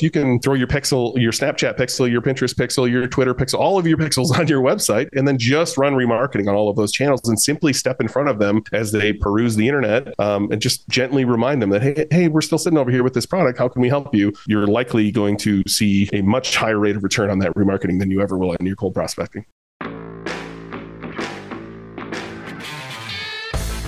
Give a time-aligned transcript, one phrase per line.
[0.00, 3.78] you can throw your pixel, your Snapchat pixel, your Pinterest pixel, your Twitter pixel, all
[3.78, 6.90] of your pixels on your website, and then just run remarketing on all of those
[6.90, 10.60] channels and simply step in front of them as they peruse the internet um, and
[10.60, 13.56] just gently remind them that, hey, hey, we're still sitting over here with this product.
[13.56, 14.32] How can we help you?
[14.48, 18.10] You're likely going to see a much higher rate of return on that remarketing than
[18.10, 19.44] you ever will in your cold prospecting.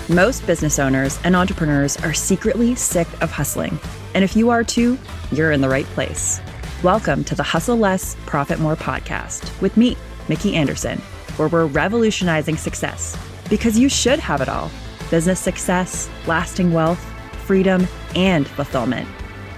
[0.09, 3.77] Most business owners and entrepreneurs are secretly sick of hustling.
[4.14, 4.96] And if you are too,
[5.32, 6.40] you're in the right place.
[6.82, 9.96] Welcome to the Hustle Less, Profit More podcast with me,
[10.28, 10.98] Mickey Anderson,
[11.37, 13.16] where we're revolutionizing success
[13.48, 14.70] because you should have it all
[15.10, 16.98] business success, lasting wealth,
[17.46, 19.09] freedom, and fulfillment.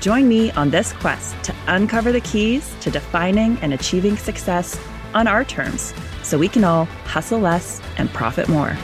[0.01, 4.79] Join me on this quest to uncover the keys to defining and achieving success
[5.15, 8.77] on our terms so we can all hustle less and profit more.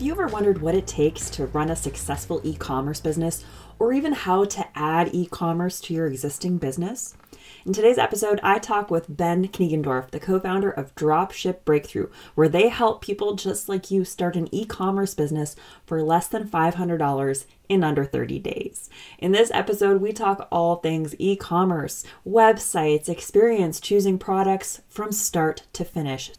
[0.00, 3.44] Have you ever wondered what it takes to run a successful e commerce business
[3.78, 7.18] or even how to add e commerce to your existing business?
[7.66, 12.48] In today's episode, I talk with Ben Knegendorf, the co founder of Dropship Breakthru, where
[12.48, 17.44] they help people just like you start an e commerce business for less than $500
[17.68, 18.88] in under 30 days.
[19.18, 25.64] In this episode, we talk all things e commerce, websites, experience choosing products from start
[25.74, 26.32] to finish.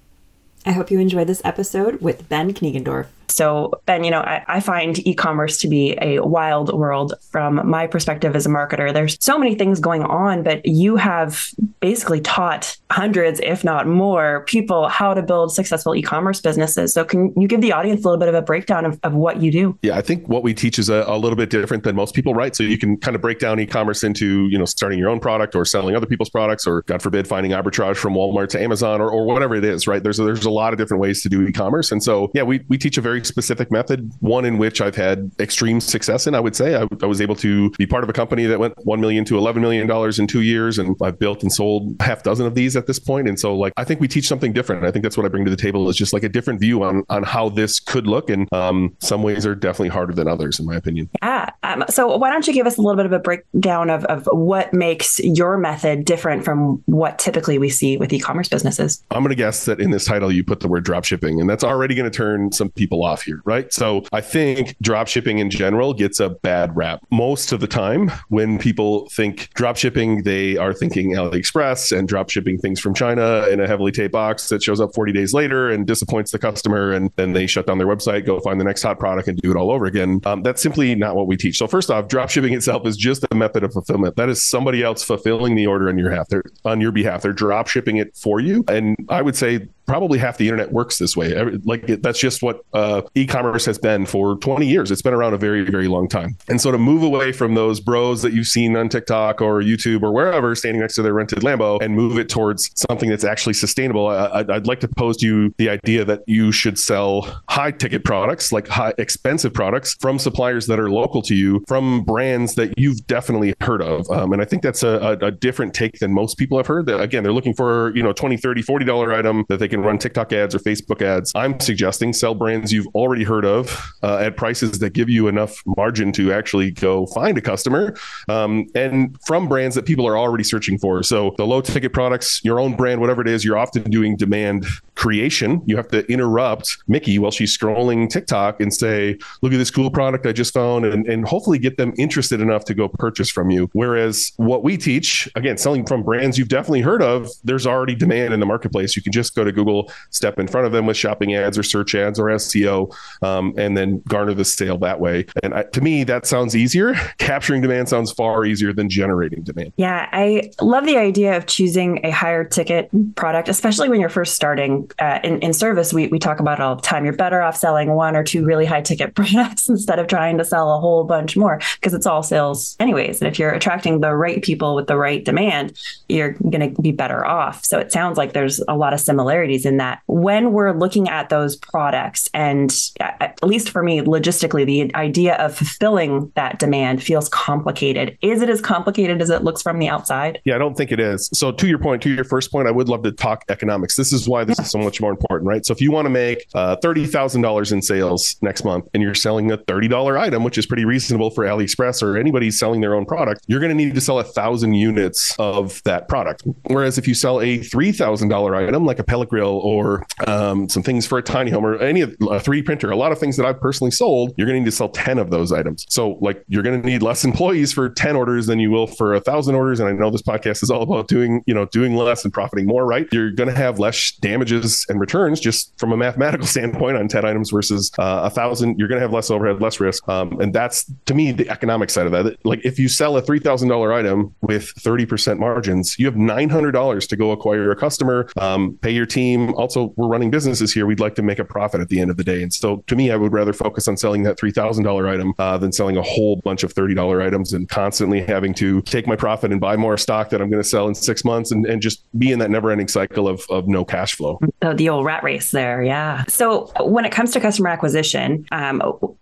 [0.66, 3.06] I hope you enjoy this episode with Ben Knegendorf.
[3.32, 7.68] So, Ben, you know, I, I find e commerce to be a wild world from
[7.68, 8.94] my perspective as a marketer.
[8.94, 11.48] There's so many things going on, but you have
[11.80, 16.94] basically taught hundreds, if not more, people how to build successful e commerce businesses.
[16.94, 19.42] So, can you give the audience a little bit of a breakdown of, of what
[19.42, 19.78] you do?
[19.82, 22.34] Yeah, I think what we teach is a, a little bit different than most people,
[22.34, 22.56] right?
[22.56, 25.20] So, you can kind of break down e commerce into, you know, starting your own
[25.20, 29.02] product or selling other people's products or, God forbid, finding arbitrage from Walmart to Amazon
[29.02, 30.04] or, or whatever it is, right?
[30.04, 31.92] There's a, there's a lot of different ways to do e commerce.
[31.92, 35.31] And so, yeah, we, we teach a very specific method, one in which I've had
[35.39, 36.36] extreme success in.
[36.36, 38.73] I would say I, I, was able to be part of a company that went
[38.86, 42.23] one million to eleven million dollars in two years, and I've built and sold half
[42.23, 43.28] dozen of these at this point.
[43.28, 44.85] And so, like, I think we teach something different.
[44.85, 46.84] I think that's what I bring to the table is just like a different view
[46.84, 50.59] on on how this could look, and um, some ways are definitely harder than others,
[50.59, 51.09] in my opinion.
[51.22, 51.50] Yeah.
[51.63, 54.28] Um, so why don't you give us a little bit of a breakdown of of
[54.31, 59.03] what makes your method different from what typically we see with e-commerce businesses?
[59.12, 61.50] I'm going to guess that in this title you put the word drop shipping, and
[61.50, 63.72] that's already going to turn some people off here, right?
[63.73, 67.01] So I think drop shipping in general gets a bad rap.
[67.11, 72.29] Most of the time, when people think drop shipping, they are thinking AliExpress and drop
[72.29, 75.69] shipping things from China in a heavily taped box that shows up 40 days later
[75.69, 76.91] and disappoints the customer.
[76.91, 79.51] And then they shut down their website, go find the next hot product and do
[79.51, 80.22] it all over again.
[80.25, 81.57] Um, that's simply not what we teach.
[81.57, 84.16] So, first off, drop shipping itself is just a method of fulfillment.
[84.16, 86.28] That is somebody else fulfilling the order on your behalf.
[86.29, 87.23] They're on your behalf.
[87.23, 88.63] They're drop shipping it for you.
[88.67, 91.34] And I would say probably half the internet works this way.
[91.66, 94.90] Like that's just what uh, e-commerce has been for 20 years.
[94.90, 96.38] It's been around a very, very long time.
[96.47, 100.02] And so to move away from those bros that you've seen on TikTok or YouTube
[100.02, 103.52] or wherever standing next to their rented Lambo and move it towards something that's actually
[103.52, 107.72] sustainable, I, would like to pose to you the idea that you should sell high
[107.72, 112.56] ticket products, like high expensive products from suppliers that are local to you, from brands
[112.56, 114.09] that you've definitely heard of.
[114.09, 116.85] Um, and I think that's a, a, a different take than most people have heard
[116.85, 119.97] that again, they're looking for, you know, 20, 30, $40 item that they can run
[119.97, 121.31] TikTok ads or Facebook ads.
[121.36, 125.62] I'm suggesting sell brands you've already heard of uh, at prices that give you enough
[125.66, 127.96] margin to actually go find a customer
[128.30, 131.03] um, and from brands that people are already searching for.
[131.03, 134.66] So the low ticket products, your own brand, whatever it is, you're often doing demand
[134.96, 135.62] creation.
[135.66, 139.90] You have to interrupt Mickey while she's scrolling TikTok and say, look at this cool
[139.90, 143.50] product I just found and, and hopefully get them interested enough to go purchase from
[143.50, 143.70] you.
[143.74, 148.34] Whereas what we teach, again, selling from brands you've definitely heard of, there's already demand
[148.34, 148.96] in the marketplace.
[148.96, 149.71] You can just go to Google,
[150.09, 153.78] step in front of them with shopping ads or search ads or SEO, um, and
[153.78, 155.26] then garner the sale that way.
[155.44, 156.94] And I, to me, that sounds easier.
[157.18, 159.74] Capturing demand sounds far easier than generating demand.
[159.78, 164.36] Yeah, I love the idea of choosing a higher ticket product, especially when you're first
[164.36, 165.94] starting uh, in, in service.
[165.94, 167.06] We, we talk about it all the time.
[167.06, 170.46] You're better off selling one or two really high ticket products instead of trying to
[170.46, 173.22] sell a whole bunch more because it's all sales anyways.
[173.22, 175.78] And if you're attracting the right people with the right demand,
[176.09, 177.66] you're going to be better off.
[177.66, 181.30] So it sounds like there's a lot of similarities in that when we're looking at
[181.30, 187.30] those products, and at least for me, logistically, the idea of fulfilling that demand feels
[187.30, 188.18] complicated.
[188.22, 190.42] Is it as complicated as it looks from the outside?
[190.46, 191.30] Yeah, I don't think it is.
[191.34, 193.96] So, to your point, to your first point, I would love to talk economics.
[193.96, 195.66] This is why this is so much more important, right?
[195.66, 199.52] So, if you want to make uh, $30,000 in sales next month and you're selling
[199.52, 203.44] a $30 item, which is pretty reasonable for AliExpress or anybody selling their own product,
[203.48, 206.44] you're going to need to sell a thousand units of that product.
[206.64, 210.84] Whereas if you sell a $3,000 item like a Pellet Grill grill or um, some
[210.84, 213.46] things for a tiny home or any a 3D printer, a lot of things that
[213.46, 215.85] I've personally sold, you're going to need to sell 10 of those items.
[215.90, 219.14] So like you're going to need less employees for 10 orders than you will for
[219.14, 219.79] a thousand orders.
[219.79, 222.67] And I know this podcast is all about doing, you know, doing less and profiting
[222.67, 223.08] more, right?
[223.11, 227.26] You're going to have less damages and returns just from a mathematical standpoint on 10
[227.26, 228.78] items versus uh, a thousand.
[228.78, 230.08] You're going to have less overhead, less risk.
[230.08, 232.46] Um, and that's to me the economic side of that.
[232.46, 237.32] Like if you sell a $3,000 item with 30% margins, you have $900 to go
[237.32, 239.30] acquire a customer, um, pay your team.
[239.55, 240.85] Also, we're running businesses here.
[240.85, 242.41] We'd like to make a profit at the end of the day.
[242.41, 245.72] And so to me, I would rather focus on selling that $3,000 item uh, than
[245.72, 249.59] selling a whole bunch of $30 items and constantly having to take my profit and
[249.59, 252.31] buy more stock that I'm going to sell in six months and, and just be
[252.31, 254.39] in that never ending cycle of, of no cash flow.
[254.61, 255.83] The, the old rat race there.
[255.83, 256.24] Yeah.
[256.27, 258.81] So when it comes to customer acquisition, um,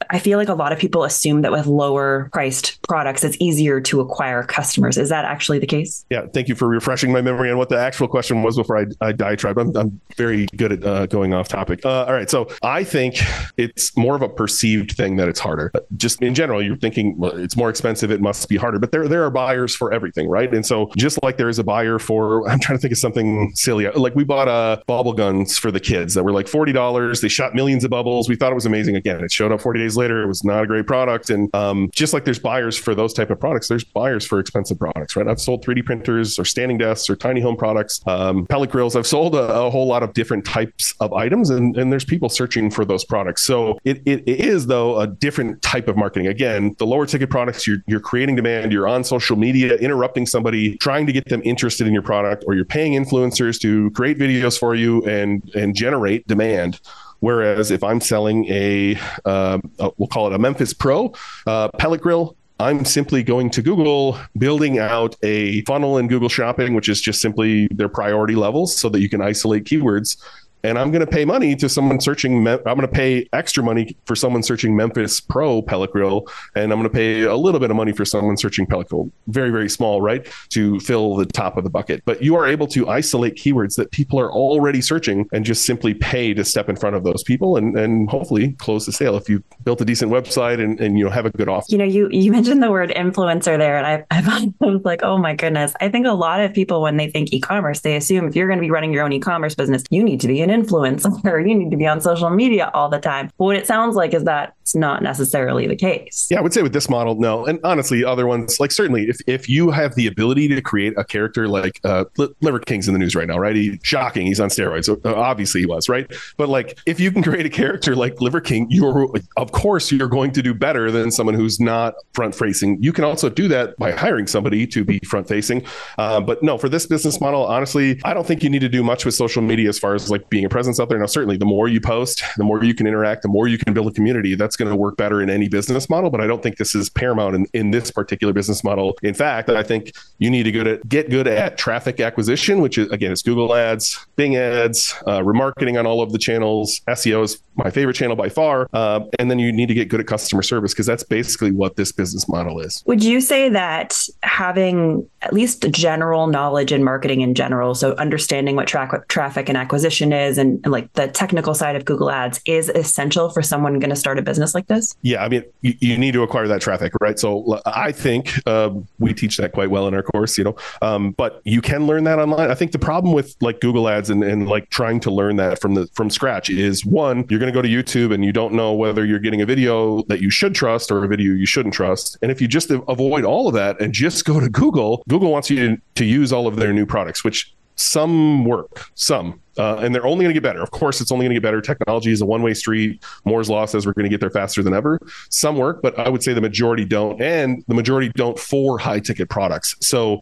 [0.10, 3.80] I feel like a lot of people assume that with lower priced products, it's easier
[3.82, 4.98] to acquire customers.
[4.98, 6.06] Is that actually the case?
[6.10, 6.26] Yeah.
[6.34, 9.12] Thank you for refreshing my memory on what the actual question was before I, I
[9.12, 9.58] diatribe.
[9.58, 11.86] I'm, I'm very good at uh, going off topic.
[11.86, 12.30] Uh, all right.
[12.30, 13.22] So I think
[13.58, 15.72] it's more of a perceived thing that it's harder.
[15.96, 18.12] Just in general, you're thinking well, it's more expensive.
[18.12, 20.28] It must be harder, but there, there are buyers for everything.
[20.30, 20.54] Right.
[20.54, 23.52] And so just like there is a buyer for, I'm trying to think of something
[23.56, 23.88] silly.
[23.90, 27.22] Like we bought uh, bubble guns for the kids that were like $40.
[27.22, 28.30] They shot millions of bubbles.
[28.30, 28.96] We thought it was amazing.
[28.96, 30.24] Again, it showed up 40 days later.
[30.24, 31.30] It was not a great product.
[31.30, 34.80] And um, just like there's buyers for those type of products, there's buyers for expensive
[34.80, 35.28] products, right?
[35.28, 38.96] I've sold 3D printers or standing desks or tiny home products, um, pellet grills.
[38.96, 42.30] I've sold a, a, whole lot of different types of items, and, and there's people
[42.30, 43.44] searching for those products.
[43.44, 46.28] So it, it, it is though a different type of marketing.
[46.28, 50.78] Again, the lower ticket products, you're you're creating demand, you're on social media, interrupting somebody,
[50.78, 54.58] trying to get them interested in your product, or you're paying influencers to create videos
[54.58, 56.80] for you and and generate demand.
[57.22, 61.14] Whereas if I'm selling a, uh, a we'll call it a Memphis Pro
[61.46, 66.74] uh, pellet grill, I'm simply going to Google, building out a funnel in Google Shopping,
[66.74, 70.18] which is just simply their priority levels so that you can isolate keywords
[70.64, 72.48] and I'm going to pay money to someone searching.
[72.48, 76.80] I'm going to pay extra money for someone searching Memphis Pro pellet grill, and I'm
[76.80, 79.12] going to pay a little bit of money for someone searching pellet grill.
[79.28, 80.28] Very, very small, right?
[80.50, 82.04] To fill the top of the bucket.
[82.06, 85.94] But you are able to isolate keywords that people are already searching and just simply
[85.94, 89.30] pay to step in front of those people and, and hopefully close the sale if
[89.30, 91.66] you built a decent website and, and you know have a good offer.
[91.70, 94.06] You know, you you mentioned the word influencer there, and I
[94.62, 95.74] I was like, oh my goodness.
[95.80, 98.60] I think a lot of people when they think e-commerce, they assume if you're going
[98.60, 101.10] to be running your own e-commerce business, you need to be an influencer.
[101.50, 103.32] You need to be on social media all the time.
[103.38, 106.28] But what it sounds like is that it's not necessarily the case.
[106.30, 107.46] Yeah, I would say with this model, no.
[107.46, 111.04] And honestly, other ones, like certainly if, if you have the ability to create a
[111.04, 112.06] character like uh,
[112.42, 113.56] Liver King's in the news right now, right?
[113.56, 114.28] He, shocking.
[114.28, 114.90] He's on steroids.
[114.90, 116.12] Uh, obviously he was, right?
[116.38, 120.08] But like if you can create a character like Liver King, you're, of course, you're
[120.08, 122.82] going to do better than someone who's not front facing.
[122.84, 125.66] You can also do that by hiring somebody to be front facing.
[125.98, 128.84] Uh, but no, for this business model, honestly, I don't think you need to do
[128.84, 130.98] much with social media as far as like being a presence out there.
[130.98, 133.74] Now, certainly the more you post, the more you can interact, the more you can
[133.74, 134.36] build a community.
[134.36, 136.90] That's going to work better in any business model, but I don't think this is
[136.90, 138.98] paramount in, in this particular business model.
[139.04, 142.78] In fact, I think you need to go to get good at traffic acquisition, which
[142.78, 146.82] is again, it's Google ads, Bing ads, uh, remarketing on all of the channels.
[146.88, 148.68] SEO is my favorite channel by far.
[148.74, 151.76] Uh, and then you need to get good at customer service because that's basically what
[151.76, 152.84] this business model is.
[152.86, 158.56] Would you say that having at least general knowledge in marketing in general, so understanding
[158.56, 162.42] what tra- traffic and acquisition is and, and like the technical side of Google ads
[162.46, 164.96] is essential for someone going to start a business like this?
[165.02, 167.20] Yeah, I mean, you, you, need to acquire that traffic, right?
[167.20, 170.56] So I think uh, we teach that quite well in our course, you know.
[170.82, 172.50] Um, but you can learn that online.
[172.50, 175.60] I think the problem with like Google Ads and, and like trying to learn that
[175.60, 178.54] from the from scratch is one, you're going to go to YouTube and you don't
[178.54, 181.74] know whether you're getting a video that you should trust or a video you shouldn't
[181.74, 182.18] trust.
[182.22, 185.50] And if you just avoid all of that and just go to Google, Google wants
[185.50, 189.96] you to, to use all of their new products, which some work, some, uh, and
[189.96, 190.62] they're only going to get better.
[190.62, 191.62] Of course, it's only going to get better.
[191.62, 193.04] Technology is a one way street.
[193.24, 195.00] Moore's law says we're going to get there faster than ever.
[195.30, 199.00] Some work, but I would say the majority don't, and the majority don't for high
[199.00, 199.76] ticket products.
[199.80, 200.22] So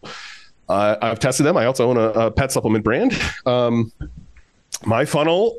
[0.68, 1.56] uh, I've tested them.
[1.56, 3.20] I also own a, a pet supplement brand.
[3.44, 3.92] Um,
[4.86, 5.56] my funnel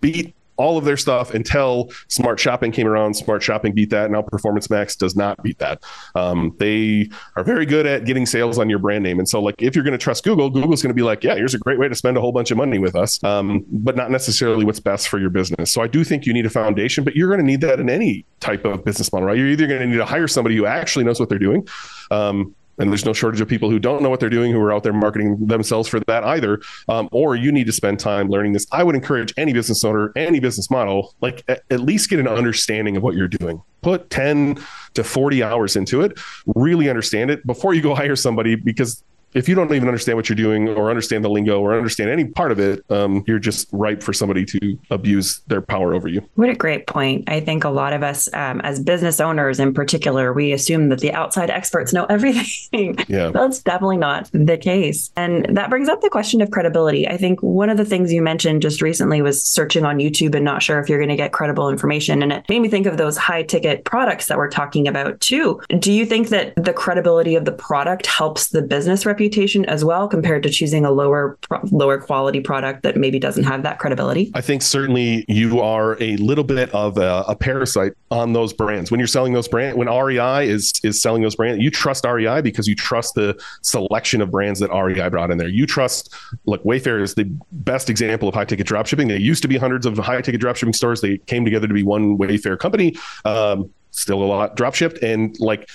[0.00, 3.14] beat all of their stuff until smart shopping came around.
[3.14, 4.10] Smart shopping beat that.
[4.10, 5.82] Now Performance Max does not beat that.
[6.14, 9.18] Um, they are very good at getting sales on your brand name.
[9.18, 11.34] And so, like, if you're going to trust Google, Google's going to be like, yeah,
[11.36, 13.96] here's a great way to spend a whole bunch of money with us, um, but
[13.96, 15.72] not necessarily what's best for your business.
[15.72, 17.88] So I do think you need a foundation, but you're going to need that in
[17.88, 19.36] any type of business model, right?
[19.36, 21.66] You're either going to need to hire somebody who actually knows what they're doing.
[22.10, 24.72] Um, and there's no shortage of people who don't know what they're doing who are
[24.72, 26.60] out there marketing themselves for that either.
[26.88, 28.66] Um, or you need to spend time learning this.
[28.72, 32.96] I would encourage any business owner any business model like at least get an understanding
[32.96, 33.62] of what you're doing.
[33.82, 34.58] Put 10
[34.94, 36.18] to 40 hours into it.
[36.46, 39.02] Really understand it before you go hire somebody because
[39.34, 42.24] if you don't even understand what you're doing or understand the lingo or understand any
[42.24, 46.26] part of it, um, you're just ripe for somebody to abuse their power over you.
[46.34, 47.28] What a great point.
[47.28, 51.00] I think a lot of us, um, as business owners in particular, we assume that
[51.00, 52.98] the outside experts know everything.
[53.06, 53.30] Yeah.
[53.30, 55.10] That's definitely not the case.
[55.16, 57.06] And that brings up the question of credibility.
[57.06, 60.44] I think one of the things you mentioned just recently was searching on YouTube and
[60.44, 62.22] not sure if you're going to get credible information.
[62.22, 65.60] And it made me think of those high ticket products that we're talking about too.
[65.78, 69.17] Do you think that the credibility of the product helps the business reputation?
[69.18, 71.36] Reputation as well compared to choosing a lower
[71.72, 74.30] lower quality product that maybe doesn't have that credibility?
[74.34, 78.92] I think certainly you are a little bit of a, a parasite on those brands.
[78.92, 82.40] When you're selling those brands, when REI is is selling those brands, you trust REI
[82.42, 85.48] because you trust the selection of brands that REI brought in there.
[85.48, 86.14] You trust
[86.46, 89.08] like Wayfair is the best example of high ticket dropshipping.
[89.08, 91.00] They used to be hundreds of high ticket dropshipping stores.
[91.00, 92.96] They came together to be one Wayfair company.
[93.24, 95.68] Um, still a lot drop shipped and like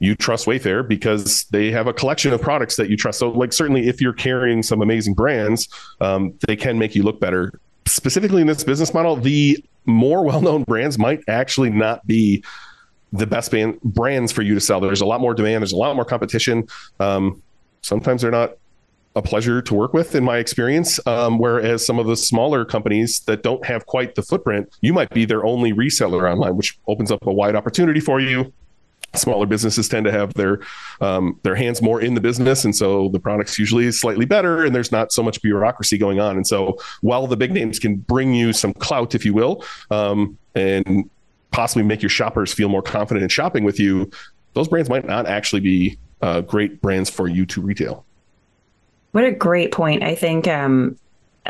[0.00, 3.18] you trust Wayfair because they have a collection of products that you trust.
[3.18, 5.68] So, like, certainly if you're carrying some amazing brands,
[6.00, 7.60] um, they can make you look better.
[7.86, 12.42] Specifically in this business model, the more well known brands might actually not be
[13.12, 14.80] the best band, brands for you to sell.
[14.80, 16.66] There's a lot more demand, there's a lot more competition.
[16.98, 17.42] Um,
[17.82, 18.52] sometimes they're not
[19.16, 21.04] a pleasure to work with in my experience.
[21.06, 25.10] Um, whereas some of the smaller companies that don't have quite the footprint, you might
[25.10, 28.52] be their only reseller online, which opens up a wide opportunity for you
[29.14, 30.60] smaller businesses tend to have their
[31.00, 32.64] um, their hands more in the business.
[32.64, 36.36] And so the product's usually slightly better and there's not so much bureaucracy going on.
[36.36, 40.38] And so while the big names can bring you some clout if you will um,
[40.54, 41.08] and
[41.50, 44.08] possibly make your shoppers feel more confident in shopping with you
[44.54, 48.04] those brands might not actually be uh, great brands for you to retail.
[49.12, 50.02] What a great point.
[50.02, 50.96] I think um,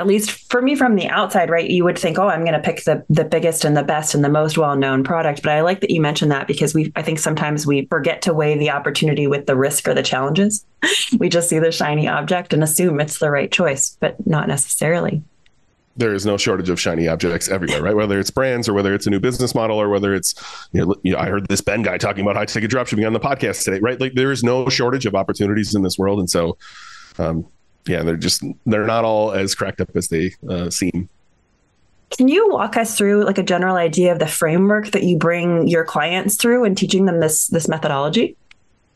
[0.00, 2.58] at least for me from the outside, right, you would think, oh, I'm going to
[2.58, 5.42] pick the the biggest and the best and the most well known product.
[5.42, 8.32] But I like that you mentioned that because we, I think sometimes we forget to
[8.32, 10.64] weigh the opportunity with the risk or the challenges.
[11.18, 15.22] we just see the shiny object and assume it's the right choice, but not necessarily.
[15.98, 17.94] There is no shortage of shiny objects everywhere, right?
[17.94, 20.34] Whether it's brands or whether it's a new business model or whether it's,
[20.72, 23.12] you know, you know I heard this Ben guy talking about high ticket dropshipping on
[23.12, 24.00] the podcast today, right?
[24.00, 26.20] Like there is no shortage of opportunities in this world.
[26.20, 26.56] And so,
[27.18, 27.46] um,
[27.90, 31.08] yeah, they're just they're not all as cracked up as they uh, seem.
[32.16, 35.68] Can you walk us through like a general idea of the framework that you bring
[35.68, 38.36] your clients through and teaching them this this methodology?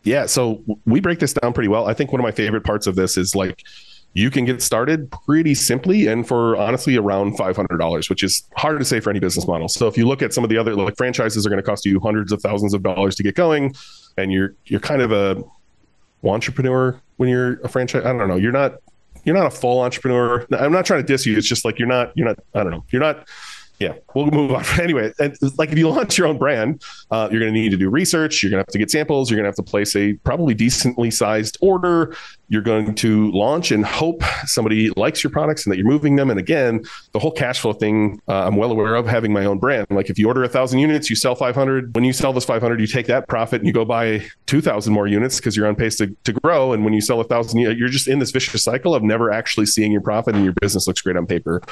[0.05, 1.87] Yeah, so we break this down pretty well.
[1.87, 3.63] I think one of my favorite parts of this is like
[4.13, 8.85] you can get started pretty simply and for honestly around $500 which is hard to
[8.85, 10.97] say for any business model so if you look at some of the other like
[10.97, 13.75] franchises are going to cost you hundreds of thousands of dollars to get going
[14.17, 15.43] and you're you're kind of a
[16.31, 18.05] entrepreneur when you're a franchise.
[18.05, 18.37] I don't know.
[18.37, 18.77] You're not
[19.25, 20.47] you're not a full entrepreneur.
[20.53, 21.37] I'm not trying to diss you.
[21.37, 22.39] It's just like you're not you're not.
[22.55, 22.85] I don't know.
[22.91, 23.29] You're not
[23.79, 24.65] yeah, we'll move on.
[24.85, 27.77] Anyway, and like if you launch your own brand, uh, you're going to need to
[27.77, 28.43] do research.
[28.43, 29.31] You're going to have to get samples.
[29.31, 32.15] You're going to have to place a probably decently sized order.
[32.49, 36.29] You're going to launch and hope somebody likes your products and that you're moving them.
[36.29, 39.59] And again, the whole cash flow thing, uh, I'm well aware of having my own
[39.59, 39.87] brand.
[39.91, 41.95] Like if you order a thousand units, you sell 500.
[41.95, 45.07] When you sell those 500, you take that profit and you go buy 2,000 more
[45.07, 46.73] units because you're on pace to, to grow.
[46.75, 49.67] And when you sell a thousand, you're just in this vicious cycle of never actually
[49.67, 51.63] seeing your profit and your business looks great on paper.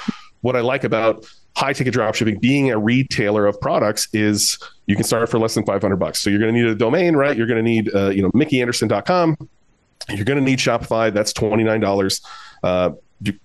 [0.40, 1.26] What I like about
[1.62, 5.64] high ticket dropshipping, being a retailer of products is you can start for less than
[5.64, 6.18] 500 bucks.
[6.18, 7.36] So you're going to need a domain, right?
[7.36, 9.36] You're going to need, uh, you know, mickeyanderson.com.
[10.08, 11.14] You're going to need Shopify.
[11.14, 12.20] That's $29.
[12.64, 12.90] Uh,
[13.20, 13.38] you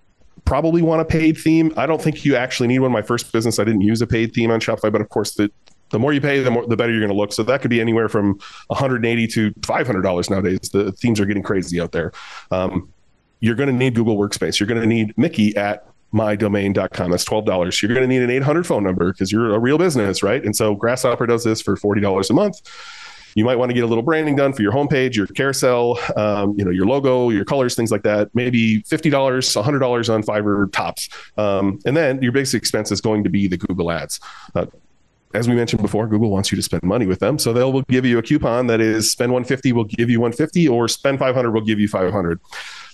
[0.45, 1.71] probably want a paid theme.
[1.77, 2.91] I don't think you actually need one.
[2.91, 5.51] My first business, I didn't use a paid theme on Shopify, but of course the,
[5.91, 7.31] the more you pay, the more the better you're going to look.
[7.31, 10.61] So that could be anywhere from 180 to 500 dollars nowadays.
[10.73, 12.11] The themes are getting crazy out there.
[12.49, 12.91] Um,
[13.41, 14.59] you're going to need Google Workspace.
[14.59, 17.11] You're going to need Mickey at mydomain.com.
[17.11, 17.81] That's $12.
[17.81, 20.43] You're going to need an 800 phone number because you're a real business, right?
[20.43, 22.61] And so Grasshopper does this for $40 a month.
[23.35, 26.55] You might want to get a little branding done for your homepage, your carousel, um,
[26.57, 28.33] you know, your logo, your colors, things like that.
[28.33, 31.07] Maybe $50, $100 on Fiverr tops.
[31.37, 34.19] Um, and then your biggest expense is going to be the Google ads.
[34.55, 34.65] Uh,
[35.33, 37.37] as we mentioned before, Google wants you to spend money with them.
[37.37, 40.87] So they'll give you a coupon that is spend 150 we'll give you 150 or
[40.87, 42.39] spend 500 we'll give you 500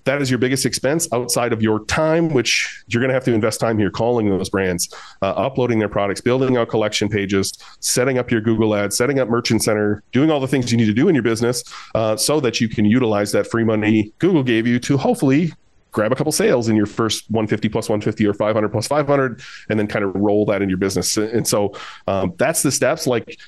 [0.05, 3.33] that is your biggest expense outside of your time, which you're going to have to
[3.33, 8.17] invest time here calling those brands, uh, uploading their products, building out collection pages, setting
[8.17, 10.93] up your Google ads, setting up Merchant Center, doing all the things you need to
[10.93, 11.63] do in your business
[11.95, 15.53] uh, so that you can utilize that free money Google gave you to hopefully
[15.91, 19.79] grab a couple sales in your first 150 plus 150 or 500 plus 500 and
[19.79, 21.15] then kind of roll that in your business.
[21.17, 21.73] And so
[22.07, 23.07] um, that's the steps.
[23.07, 23.39] Like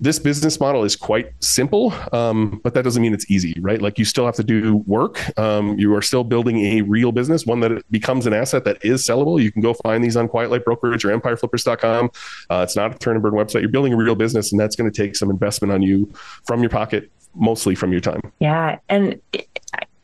[0.00, 3.80] this business model is quite simple, um, but that doesn't mean it's easy, right?
[3.80, 5.20] Like you still have to do work.
[5.38, 9.06] Um, you are still building a real business, one that becomes an asset that is
[9.06, 9.40] sellable.
[9.40, 12.10] You can go find these on Quiet Light Brokerage or EmpireFlippers.com.
[12.50, 13.60] Uh, it's not a turn and burn website.
[13.60, 16.12] You're building a real business, and that's going to take some investment on you
[16.44, 18.20] from your pocket, mostly from your time.
[18.40, 19.20] Yeah, and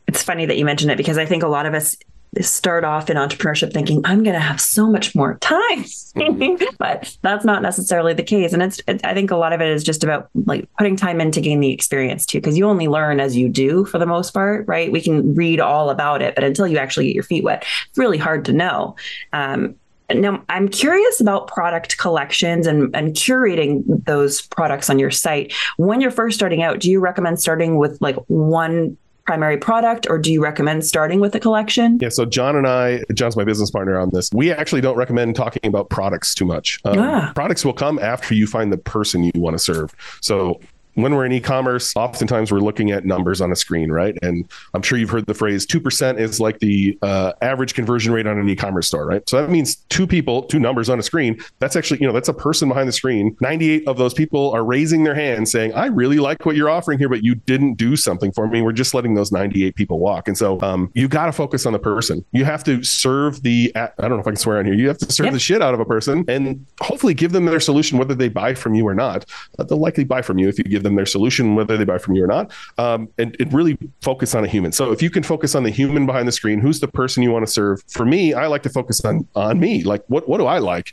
[0.07, 1.95] It's funny that you mentioned it because I think a lot of us
[2.39, 6.63] start off in entrepreneurship thinking i'm going to have so much more time mm-hmm.
[6.79, 9.67] but that's not necessarily the case and it's it, i think a lot of it
[9.67, 12.87] is just about like putting time in to gain the experience too because you only
[12.87, 16.33] learn as you do for the most part right we can read all about it
[16.33, 18.95] but until you actually get your feet wet it's really hard to know
[19.33, 19.75] um,
[20.13, 25.53] now, I'm curious about product collections and, and curating those products on your site.
[25.77, 30.17] When you're first starting out, do you recommend starting with like one primary product or
[30.17, 31.99] do you recommend starting with a collection?
[32.01, 34.29] Yeah, so John and I, John's my business partner on this.
[34.33, 36.79] We actually don't recommend talking about products too much.
[36.85, 37.31] Um, ah.
[37.35, 39.93] Products will come after you find the person you want to serve.
[40.21, 40.59] So
[40.95, 44.17] when we're in e-commerce, oftentimes we're looking at numbers on a screen, right?
[44.21, 48.13] And I'm sure you've heard the phrase two percent is like the uh, average conversion
[48.13, 49.27] rate on an e-commerce store, right?
[49.29, 51.39] So that means two people, two numbers on a screen.
[51.59, 53.35] That's actually, you know, that's a person behind the screen.
[53.41, 56.99] 98 of those people are raising their hand saying, "I really like what you're offering
[56.99, 60.27] here, but you didn't do something for me." We're just letting those 98 people walk,
[60.27, 62.23] and so um, you got to focus on the person.
[62.31, 63.71] You have to serve the.
[63.75, 64.73] I don't know if I can swear on here.
[64.73, 65.33] You have to serve yep.
[65.33, 68.53] the shit out of a person, and hopefully give them their solution, whether they buy
[68.53, 69.25] from you or not.
[69.57, 71.97] Uh, they'll likely buy from you if you give them their solution, whether they buy
[71.97, 74.71] from you or not, um, and, and really focus on a human.
[74.71, 77.31] So if you can focus on the human behind the screen, who's the person you
[77.31, 77.83] want to serve?
[77.87, 79.83] For me, I like to focus on on me.
[79.83, 80.91] Like what what do I like?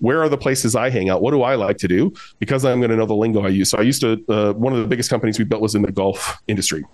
[0.00, 1.22] where are the places I hang out?
[1.22, 2.12] What do I like to do?
[2.38, 3.70] Because I'm going to know the lingo I use.
[3.70, 5.92] So I used to, uh, one of the biggest companies we built was in the
[5.92, 6.84] golf industry.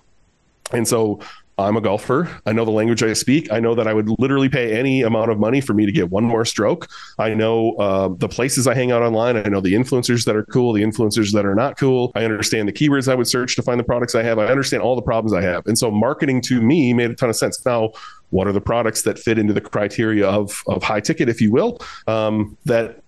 [0.72, 1.20] And so
[1.58, 2.28] I'm a golfer.
[2.46, 3.52] I know the language I speak.
[3.52, 6.10] I know that I would literally pay any amount of money for me to get
[6.10, 6.88] one more stroke.
[7.18, 9.36] I know uh, the places I hang out online.
[9.36, 12.10] I know the influencers that are cool, the influencers that are not cool.
[12.14, 14.38] I understand the keywords I would search to find the products I have.
[14.38, 15.66] I understand all the problems I have.
[15.66, 17.64] And so marketing to me made a ton of sense.
[17.66, 17.92] Now,
[18.30, 21.52] what are the products that fit into the criteria of, of high ticket, if you
[21.52, 23.01] will, um, that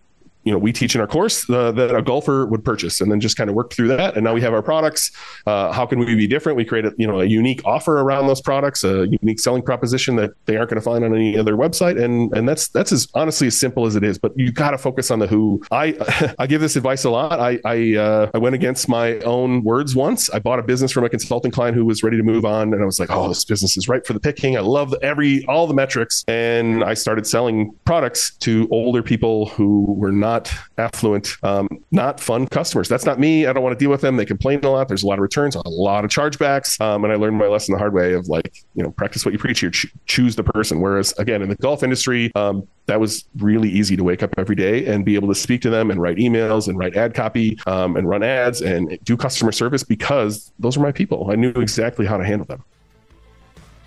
[0.45, 3.21] you know we teach in our course uh, that a golfer would purchase and then
[3.21, 4.15] just kind of work through that.
[4.15, 5.11] And now we have our products.
[5.47, 6.57] Uh, how can we be different?
[6.57, 10.17] We create a you know a unique offer around those products a unique selling proposition
[10.17, 12.03] that they aren't going to find on any other website.
[12.03, 14.19] And and that's that's as honestly as simple as it is.
[14.19, 15.63] But you got to focus on the who.
[15.71, 17.41] I i give this advice a lot.
[17.41, 20.29] I i uh, i went against my own words once.
[20.31, 22.73] I bought a business from a consulting client who was ready to move on.
[22.73, 24.57] And i was like oh this business is right for the picking.
[24.57, 26.25] I love the, every all the metrics.
[26.29, 32.19] And i started selling products to older people who were not not affluent, um, not
[32.19, 32.89] fun customers.
[32.89, 33.47] That's not me.
[33.47, 34.17] I don't want to deal with them.
[34.17, 34.89] They complain a lot.
[34.89, 36.81] There's a lot of returns, a lot of chargebacks.
[36.81, 39.33] Um, and I learned my lesson the hard way of like, you know, practice what
[39.33, 40.81] you preach here, Ch- choose the person.
[40.81, 44.57] Whereas again, in the golf industry, um, that was really easy to wake up every
[44.57, 47.57] day and be able to speak to them and write emails and write ad copy
[47.67, 51.31] um, and run ads and do customer service because those are my people.
[51.31, 52.63] I knew exactly how to handle them.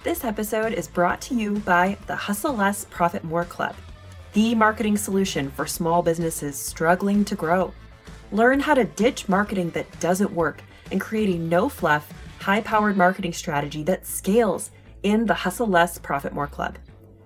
[0.03, 3.75] This episode is brought to you by the Hustle Less, Profit More Club
[4.37, 7.73] the marketing solution for small businesses struggling to grow.
[8.31, 12.95] Learn how to ditch marketing that doesn't work and create a no fluff, high powered
[12.95, 14.69] marketing strategy that scales
[15.01, 16.77] in the Hustle Less, Profit More Club.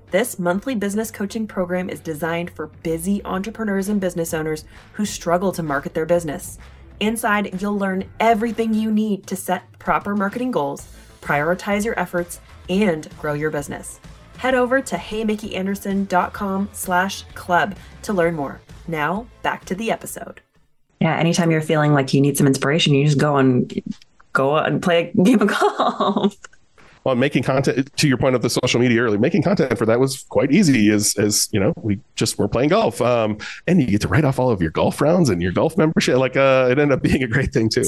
[0.10, 5.52] This monthly business coaching program is designed for busy entrepreneurs and business owners who struggle
[5.52, 6.60] to market their business.
[7.02, 10.88] Inside, you'll learn everything you need to set proper marketing goals,
[11.20, 14.00] prioritize your efforts, and grow your business
[14.42, 18.60] head over to heymikkianderson.com slash club to learn more.
[18.88, 20.42] Now, back to the episode.
[21.00, 23.72] Yeah, anytime you're feeling like you need some inspiration, you just go and
[24.34, 26.36] go and play a game of golf.
[27.04, 30.00] Well, making content to your point of the social media earlier, making content for that
[30.00, 30.90] was quite easy.
[30.90, 34.26] As as you know, we just were playing golf, um, and you get to write
[34.26, 36.18] off all of your golf rounds and your golf membership.
[36.18, 37.86] Like, uh, it ended up being a great thing too.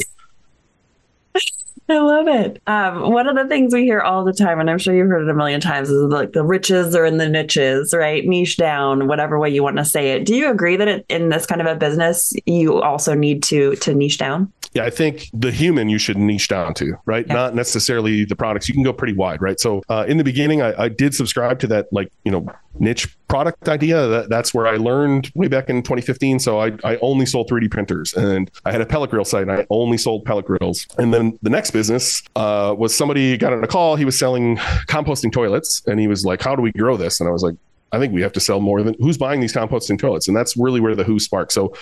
[1.90, 2.62] I love it.
[2.68, 5.24] Um, one of the things we hear all the time, and I'm sure you've heard
[5.24, 8.26] it a million times, is like the riches are in the niches, right?
[8.26, 10.26] Niche down, whatever way you want to say it.
[10.26, 13.76] Do you agree that it, in this kind of a business, you also need to
[13.78, 14.52] to niche down?
[14.74, 17.28] Yeah, I think the human you should niche down to, right?
[17.28, 17.34] Yeah.
[17.34, 18.68] Not necessarily the products.
[18.68, 19.60] You can go pretty wide, right?
[19.60, 22.48] So uh, in the beginning, I, I did subscribe to that, like you know,
[22.80, 24.08] niche product idea.
[24.08, 26.40] That, that's where I learned way back in 2015.
[26.40, 29.52] So I, I only sold 3D printers and I had a pellet grill site and
[29.52, 30.88] I only sold pellet grills.
[30.98, 33.96] And then the next business uh, was somebody got on a call.
[33.96, 34.58] He was selling
[34.88, 37.20] composting toilets and he was like, How do we grow this?
[37.20, 37.56] And I was like,
[37.92, 40.28] I think we have to sell more than who's buying these composting toilets.
[40.28, 41.52] And that's really where the who sparked.
[41.52, 41.76] So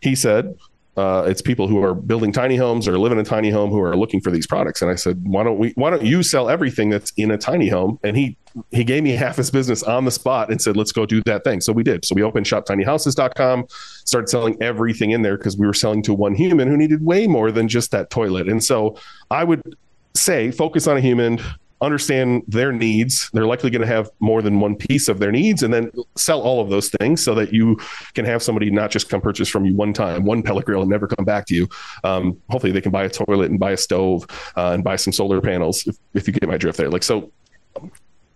[0.00, 0.54] he said,
[0.96, 3.80] uh, it's people who are building tiny homes or live in a tiny home who
[3.80, 4.80] are looking for these products.
[4.80, 7.68] And I said, why don't we, why don't you sell everything that's in a tiny
[7.68, 7.98] home?
[8.02, 8.38] And he,
[8.70, 11.44] he gave me half his business on the spot and said, let's go do that
[11.44, 11.60] thing.
[11.60, 12.04] So we did.
[12.06, 16.34] So we opened shoptinyhouses.com, started selling everything in there because we were selling to one
[16.34, 18.48] human who needed way more than just that toilet.
[18.48, 18.96] And so
[19.30, 19.60] I would
[20.14, 21.40] say, focus on a human,
[21.80, 23.30] understand their needs.
[23.32, 26.40] They're likely going to have more than one piece of their needs, and then sell
[26.40, 27.78] all of those things so that you
[28.14, 30.90] can have somebody not just come purchase from you one time, one pellet grill, and
[30.90, 31.68] never come back to you.
[32.04, 35.12] Um, hopefully, they can buy a toilet and buy a stove uh, and buy some
[35.12, 36.90] solar panels if, if you get my drift there.
[36.90, 37.30] Like so.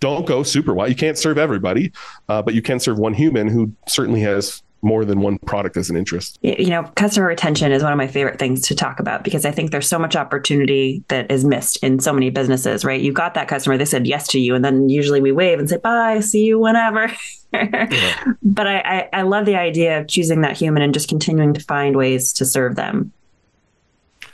[0.01, 0.89] Don't go super wide.
[0.89, 1.93] You can't serve everybody,
[2.31, 5.91] uh, but you can serve one human who certainly has more than one product as
[5.91, 6.39] an interest.
[6.43, 9.51] You know, customer retention is one of my favorite things to talk about because I
[9.51, 13.01] think there's so much opportunity that is missed in so many businesses, right?
[13.01, 15.69] You got that customer, they said yes to you, and then usually we wave and
[15.69, 17.13] say, bye, see you whenever.
[17.53, 18.25] yeah.
[18.43, 21.61] But I, I, I love the idea of choosing that human and just continuing to
[21.61, 23.13] find ways to serve them.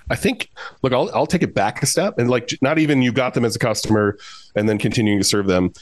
[0.09, 0.51] I think,
[0.83, 3.45] look, I'll, I'll take it back a step and like not even you got them
[3.45, 4.19] as a customer
[4.55, 5.73] and then continuing to serve them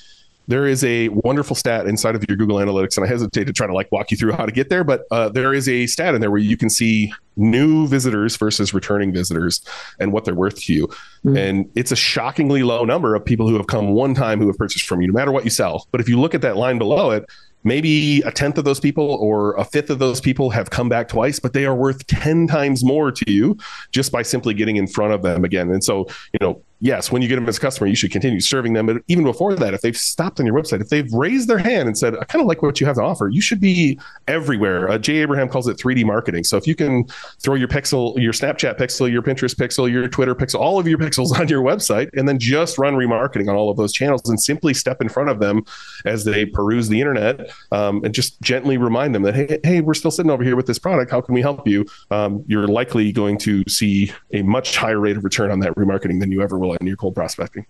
[0.46, 3.66] there is a wonderful stat inside of your Google Analytics, and I hesitate to try
[3.66, 6.14] to like walk you through how to get there, but uh, there is a stat
[6.14, 9.61] in there where you can see new visitors versus returning visitors
[9.98, 10.87] and what they're worth to you.
[10.87, 11.37] Mm-hmm.
[11.37, 14.57] And it's a shockingly low number of people who have come one time who have
[14.57, 15.88] purchased from you, no matter what you sell.
[15.90, 17.24] But if you look at that line below it,
[17.64, 21.09] maybe a tenth of those people or a fifth of those people have come back
[21.09, 23.57] twice, but they are worth 10 times more to you
[23.90, 25.70] just by simply getting in front of them again.
[25.70, 28.40] And so, you know, yes, when you get them as a customer, you should continue
[28.40, 28.87] serving them.
[28.87, 31.88] But even before that, if they've stopped on your website, if they've raised their hand
[31.88, 34.88] and said, I kind of like what you have to offer, you should be everywhere.
[34.90, 36.44] Uh, Jay Abraham calls it 3D marketing.
[36.44, 37.04] So if you can
[37.40, 40.98] throw your pixel, your Snapchat pixel, your Pinterest pixel, your Twitter pixel, all of your
[40.98, 44.40] pixels on your website, and then just run remarketing on all of those channels and
[44.40, 45.62] simply step in front of them
[46.04, 49.94] as they peruse the internet um, and just gently remind them that, hey, hey, we're
[49.94, 51.10] still sitting over here with this product.
[51.10, 51.87] How can we help you?
[52.10, 56.20] Um, you're likely going to see a much higher rate of return on that remarketing
[56.20, 57.66] than you ever will in your cold prospecting.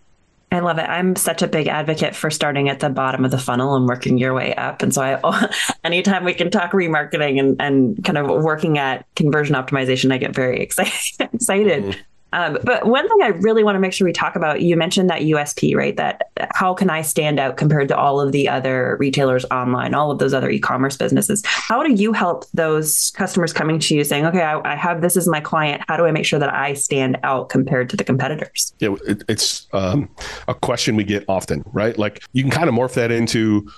[0.53, 0.83] I love it.
[0.83, 4.19] I'm such a big advocate for starting at the bottom of the funnel and working
[4.19, 4.83] your way up.
[4.83, 5.51] And so I,
[5.85, 10.33] anytime we can talk remarketing and, and kind of working at conversion optimization, I get
[10.33, 10.93] very excited.
[11.35, 11.85] excited.
[11.85, 12.01] Mm-hmm.
[12.35, 15.09] Um, but one thing I really want to make sure we talk about, you mentioned
[15.09, 15.97] that USP, right?
[15.97, 20.11] That how can I stand out compared to all of the other retailers online, all
[20.11, 21.43] of those other e-commerce businesses?
[21.47, 25.17] How do you help those customers coming to you saying, okay, I, I have this
[25.17, 25.83] as my client.
[25.87, 28.75] How do I make sure that I stand out compared to the competitors?
[28.81, 30.11] Yeah, it, it's um,
[30.49, 31.97] a question we get often, right?
[31.97, 33.71] Like you can kind of morph that into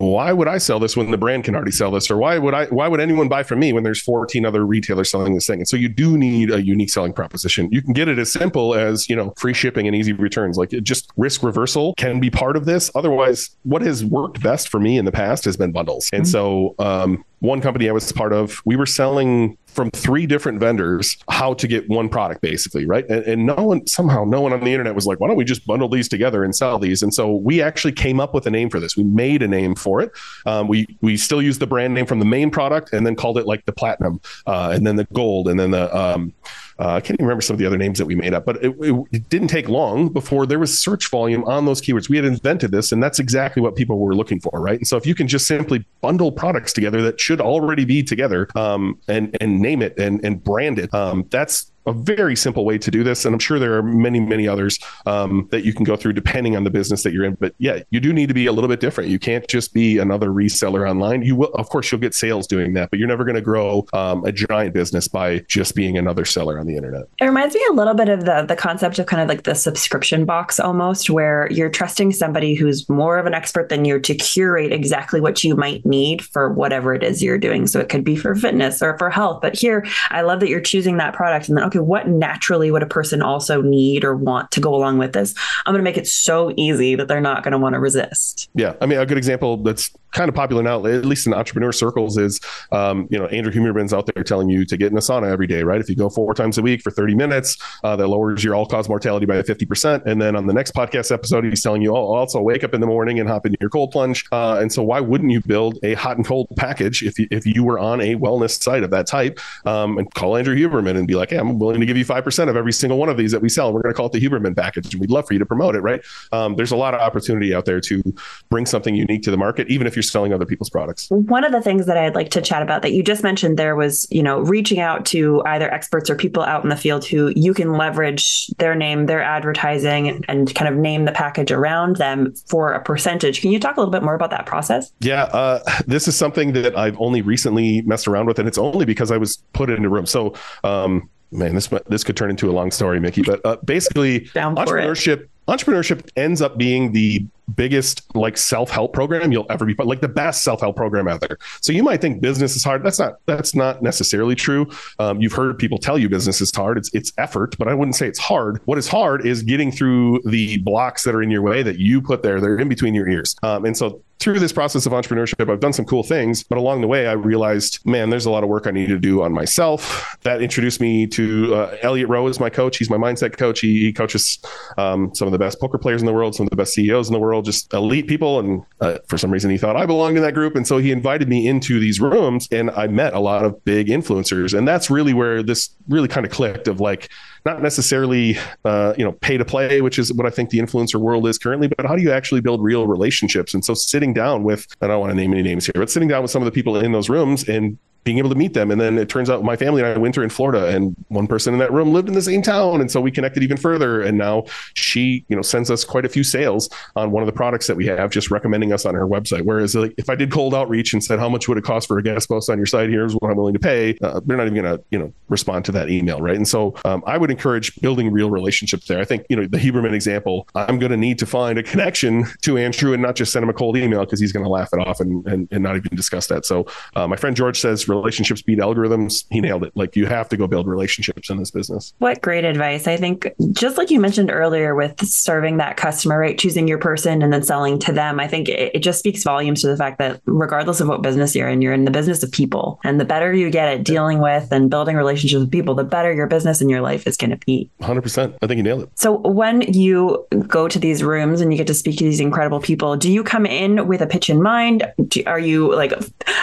[0.00, 2.10] why would I sell this when the brand can already sell this?
[2.10, 5.10] Or why would I why would anyone buy from me when there's 14 other retailers
[5.10, 5.60] selling this thing?
[5.60, 7.68] And so you do need a unique selling proposition.
[7.70, 10.56] You can get it as simple as, you know, free shipping and easy returns.
[10.56, 12.90] Like just risk reversal can be part of this.
[12.94, 16.08] Otherwise, what has worked best for me in the past has been bundles.
[16.12, 16.30] And mm-hmm.
[16.30, 21.16] so um, one company I was part of, we were selling from three different vendors
[21.28, 23.08] how to get one product basically right?
[23.08, 25.44] And, and, no one somehow no one on the internet was like why don't we
[25.44, 27.02] just bundle these together and sell these?
[27.02, 28.96] And so we actually came up with a name for this.
[28.96, 30.12] We made a name for it.
[30.46, 33.38] Um, we we still use the brand name from the main product and then called
[33.38, 36.32] it like the platinum uh, and then the gold and then the um,
[36.78, 38.56] uh, I can't even remember some of the other names that we made up, but
[38.64, 42.08] it, it, didn't take long before there was search volume on those keywords.
[42.08, 44.78] We had invented this, and that's exactly what people were looking for, right?
[44.78, 48.48] And so if you can just simply bundle products together that should already be together
[48.56, 52.78] um, and and name it and and brand it, um, that's a very simple way
[52.78, 53.24] to do this.
[53.24, 56.56] And I'm sure there are many, many others um, that you can go through depending
[56.56, 57.34] on the business that you're in.
[57.34, 59.10] But yeah, you do need to be a little bit different.
[59.10, 61.22] You can't just be another reseller online.
[61.22, 63.86] You will, of course, you'll get sales doing that, but you're never going to grow
[63.92, 67.04] um, a giant business by just being another seller on the internet.
[67.20, 69.54] It reminds me a little bit of the the concept of kind of like the
[69.54, 74.14] subscription box almost, where you're trusting somebody who's more of an expert than you to
[74.14, 77.66] curate exactly what you might need for whatever it is you're doing.
[77.66, 79.40] So it could be for fitness or for health.
[79.40, 82.82] But here, I love that you're choosing that product and then okay, what naturally would
[82.82, 85.34] a person also need or want to go along with this?
[85.66, 88.48] I'm going to make it so easy that they're not going to want to resist.
[88.54, 88.74] Yeah.
[88.80, 92.16] I mean, a good example that's kind of popular now, at least in entrepreneur circles,
[92.16, 92.40] is
[92.72, 95.46] um, you know Andrew Huberman's out there telling you to get in a sauna every
[95.46, 95.80] day, right?
[95.80, 98.64] If you go four times a week for 30 minutes, uh, that lowers your all
[98.64, 100.06] cause mortality by 50%.
[100.06, 102.80] And then on the next podcast episode, he's telling you, oh, also wake up in
[102.80, 104.24] the morning and hop into your cold plunge.
[104.32, 107.44] Uh, and so why wouldn't you build a hot and cold package if you, if
[107.44, 111.08] you were on a wellness site of that type um, and call Andrew Huberman and
[111.08, 113.32] be like, hey, I'm willing to give you 5% of every single one of these
[113.32, 113.72] that we sell.
[113.72, 114.92] We're going to call it the Huberman package.
[114.92, 116.02] And we'd love for you to promote it, right?
[116.32, 118.02] Um, there's a lot of opportunity out there to
[118.50, 121.08] bring something unique to the market, even if you're selling other people's products.
[121.10, 123.76] One of the things that I'd like to chat about that you just mentioned there
[123.76, 127.32] was, you know, reaching out to either experts or people out in the field who
[127.34, 132.34] you can leverage their name, their advertising, and kind of name the package around them
[132.48, 133.40] for a percentage.
[133.40, 134.92] Can you talk a little bit more about that process?
[135.00, 138.84] Yeah, uh, this is something that I've only recently messed around with, and it's only
[138.84, 140.06] because I was put in a room.
[140.06, 143.22] So, um, man, this this could turn into a long story, Mickey.
[143.22, 145.22] But uh, basically, entrepreneurship.
[145.22, 145.30] It.
[145.48, 150.42] entrepreneurship ends up being the biggest like self-help program you'll ever be like the best
[150.42, 151.36] self-help program out there.
[151.60, 152.82] So you might think business is hard.
[152.82, 154.70] That's not that's not necessarily true.
[154.98, 156.78] Um, you've heard people tell you business is hard.
[156.78, 158.60] It's it's effort but i wouldn't say it's hard.
[158.64, 162.00] What is hard is getting through the blocks that are in your way that you
[162.00, 163.36] put there they're in between your ears.
[163.42, 166.80] Um, and so through this process of entrepreneurship, I've done some cool things, but along
[166.80, 169.34] the way, I realized, man, there's a lot of work I need to do on
[169.34, 170.16] myself.
[170.22, 172.78] That introduced me to uh, Elliot Roe is my coach.
[172.78, 173.60] He's my mindset coach.
[173.60, 174.38] He, he coaches
[174.78, 177.06] um, some of the best poker players in the world, some of the best CEOs
[177.08, 178.38] in the world, just elite people.
[178.40, 180.90] And uh, for some reason, he thought I belonged in that group, and so he
[180.90, 184.88] invited me into these rooms, and I met a lot of big influencers, and that's
[184.88, 186.66] really where this really kind of clicked.
[186.66, 187.10] Of like,
[187.44, 190.96] not necessarily uh, you know pay to play, which is what I think the influencer
[190.96, 193.54] world is currently, but how do you actually build real relationships?
[193.54, 196.08] And so sitting down with I don't want to name any names here, but sitting
[196.08, 198.70] down with some of the people in those rooms and being able to meet them.
[198.70, 201.54] And then it turns out my family and I winter in Florida and one person
[201.54, 202.80] in that room lived in the same town.
[202.80, 204.02] And so we connected even further.
[204.02, 207.32] And now she, you know, sends us quite a few sales on one of the
[207.32, 209.42] products that we have, just recommending us on her website.
[209.42, 211.98] Whereas like, if I did cold outreach and said, how much would it cost for
[211.98, 212.90] a guest post on your site?
[212.90, 213.96] Here's what I'm willing to pay.
[214.02, 216.20] Uh, they're not even going to, you know, respond to that email.
[216.20, 216.36] Right.
[216.36, 219.00] And so um, I would encourage building real relationships there.
[219.00, 222.26] I think, you know, the Huberman example, I'm going to need to find a connection
[222.42, 224.68] to Andrew and not just send him a cold email because he's going to laugh
[224.72, 226.44] it off and, and, and, not even discuss that.
[226.44, 229.24] So uh, my friend George says relationships beat algorithms.
[229.30, 229.72] He nailed it.
[229.74, 231.94] Like you have to go build relationships in this business.
[231.98, 232.86] What great advice.
[232.86, 236.38] I think just like you mentioned earlier with serving that customer, right?
[236.38, 238.20] Choosing your person and then selling to them.
[238.20, 241.34] I think it, it just speaks volumes to the fact that regardless of what business
[241.34, 242.80] you're in, you're in the business of people.
[242.84, 246.12] And the better you get at dealing with and building relationships with people, the better
[246.12, 247.70] your business and your life is going to be.
[247.80, 248.36] 100%.
[248.42, 248.90] I think you nailed it.
[248.94, 252.60] So when you go to these rooms and you get to speak to these incredible
[252.60, 254.90] people, do you come in with a pitch in mind?
[255.08, 255.92] Do, are you like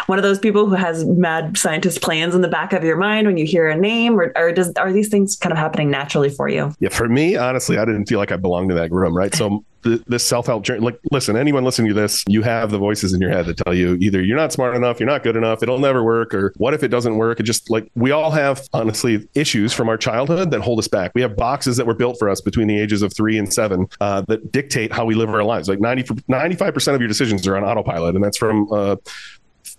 [0.05, 2.11] one of those people who has mad scientist plans?
[2.11, 4.73] plans in the back of your mind when you hear a name, or, or does
[4.73, 6.73] are these things kind of happening naturally for you?
[6.79, 9.33] Yeah, for me, honestly, I didn't feel like I belonged in that room, right?
[9.33, 13.19] So this self-help journey like listen anyone listening to this you have the voices in
[13.19, 15.79] your head that tell you either you're not smart enough you're not good enough it'll
[15.79, 19.27] never work or what if it doesn't work it just like we all have honestly
[19.33, 22.29] issues from our childhood that hold us back we have boxes that were built for
[22.29, 25.43] us between the ages of three and seven uh, that dictate how we live our
[25.43, 28.95] lives like 90 95% of your decisions are on autopilot and that's from uh,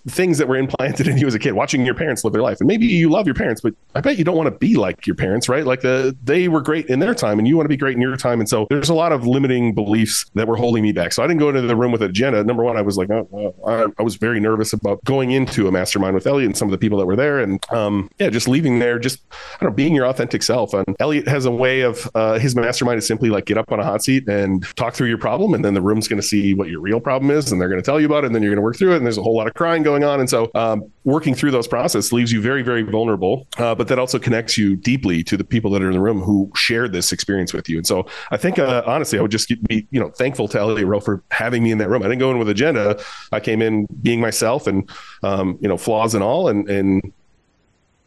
[0.08, 2.60] things that were implanted in you as a kid, watching your parents live their life.
[2.60, 5.06] And maybe you love your parents, but I bet you don't want to be like
[5.06, 5.64] your parents, right?
[5.64, 8.02] Like the they were great in their time and you want to be great in
[8.02, 8.40] your time.
[8.40, 11.12] And so there's a lot of limiting beliefs that were holding me back.
[11.12, 12.42] So I didn't go into the room with agenda.
[12.42, 15.72] Number one, I was like, oh, I, I, was very nervous about going into a
[15.72, 17.38] mastermind with Elliot and some of the people that were there.
[17.40, 20.74] And um, yeah, just leaving there, just I don't know, being your authentic self.
[20.74, 23.78] And Elliot has a way of uh, his mastermind is simply like get up on
[23.78, 25.54] a hot seat and talk through your problem.
[25.54, 27.80] And then the room's going to see what your real problem is and they're going
[27.80, 28.26] to tell you about it.
[28.26, 28.96] And then you're going to work through it.
[28.96, 30.20] And there's a whole lot of crying going on.
[30.20, 33.98] And so um, working through those process leaves you very, very vulnerable, uh, but that
[33.98, 37.12] also connects you deeply to the people that are in the room who shared this
[37.12, 37.76] experience with you.
[37.76, 40.88] And so I think, uh, honestly, I would just be, you know, thankful to Elliot
[40.88, 42.02] Roe for having me in that room.
[42.02, 42.98] I didn't go in with agenda.
[43.32, 44.88] I came in being myself and,
[45.22, 47.12] um, you know, flaws and all, and, and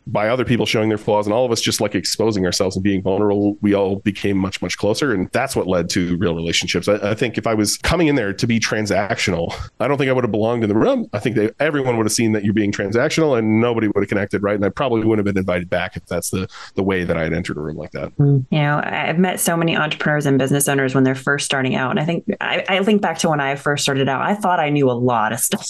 [0.07, 2.83] by other people showing their flaws and all of us just like exposing ourselves and
[2.83, 5.13] being vulnerable, we all became much, much closer.
[5.13, 6.87] And that's what led to real relationships.
[6.87, 10.09] I, I, think if I was coming in there to be transactional, I don't think
[10.09, 11.09] I would have belonged in the room.
[11.13, 14.09] I think that everyone would have seen that you're being transactional and nobody would have
[14.09, 14.55] connected, right?
[14.55, 17.23] And I probably wouldn't have been invited back if that's the, the way that I
[17.23, 18.11] had entered a room like that.
[18.13, 18.39] Hmm.
[18.51, 21.91] You know, I've met so many entrepreneurs and business owners when they're first starting out.
[21.91, 24.59] And I think I, I think back to when I first started out, I thought
[24.59, 25.65] I knew a lot of stuff